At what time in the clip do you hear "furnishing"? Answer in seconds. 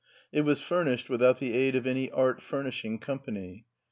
2.41-2.97